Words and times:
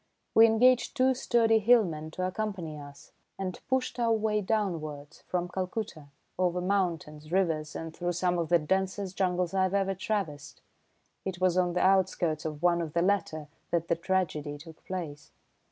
We 0.33 0.47
engaged 0.47 0.97
two 0.97 1.13
sturdy 1.13 1.59
hillmen 1.59 2.09
to 2.13 2.25
accompany 2.25 2.75
us 2.79 3.11
and 3.37 3.59
pushed 3.67 3.99
our 3.99 4.11
way 4.11 4.41
downwards 4.41 5.21
from 5.27 5.47
Calcutta 5.47 6.07
over 6.39 6.59
mountains, 6.59 7.31
rivers 7.31 7.75
and 7.75 7.95
through 7.95 8.13
some 8.13 8.39
of 8.39 8.49
the 8.49 8.57
densest 8.57 9.15
jungles 9.15 9.53
I've 9.53 9.75
ever 9.75 9.93
traversed. 9.93 10.63
It 11.23 11.39
was 11.39 11.55
on 11.55 11.73
the 11.73 11.81
outskirts 11.85 12.45
of 12.45 12.63
one 12.63 12.81
of 12.81 12.93
the 12.93 13.03
latter 13.03 13.47
that 13.69 13.89
the 13.89 13.95
tragedy 13.95 14.57
took 14.57 14.83
place. 14.85 15.33